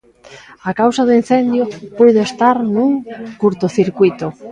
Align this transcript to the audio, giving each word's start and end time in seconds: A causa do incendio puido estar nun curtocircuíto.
A 0.69 0.71
causa 0.81 1.01
do 1.07 1.17
incendio 1.21 1.63
puido 1.97 2.19
estar 2.27 2.57
nun 2.75 2.91
curtocircuíto. 3.41 4.27